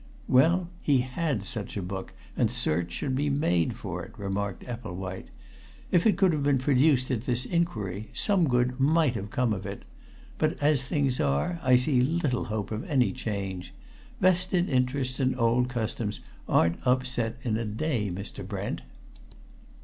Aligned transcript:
"Well, 0.27 0.67
he 0.81 1.01
had 1.01 1.43
such 1.43 1.77
a 1.77 1.81
book, 1.83 2.13
and 2.35 2.49
search 2.49 2.91
should 2.91 3.13
be 3.13 3.29
made 3.29 3.75
for 3.75 4.03
it," 4.03 4.17
remarked 4.17 4.65
Epplewhite. 4.67 5.27
"If 5.91 6.07
it 6.07 6.17
could 6.17 6.33
have 6.33 6.41
been 6.41 6.57
produced 6.57 7.11
at 7.11 7.25
this 7.25 7.45
inquiry, 7.45 8.09
some 8.11 8.47
good 8.49 8.79
might 8.79 9.13
have 9.13 9.29
come 9.29 9.53
of 9.53 9.67
it. 9.67 9.83
But, 10.39 10.57
as 10.57 10.83
things 10.85 11.19
are, 11.19 11.59
I 11.61 11.75
see 11.75 12.01
little 12.01 12.45
hope 12.45 12.71
of 12.71 12.83
any 12.89 13.11
change. 13.13 13.75
Vested 14.19 14.71
interests 14.71 15.19
and 15.19 15.39
old 15.39 15.69
customs 15.69 16.19
aren't 16.49 16.79
upset 16.83 17.37
in 17.43 17.55
a 17.55 17.63
day, 17.65 18.09
Mr. 18.09 18.43
Brent." 18.43 18.81